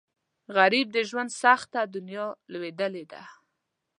[0.57, 3.21] غریب د ژوند سخته دنیا لیدلې ده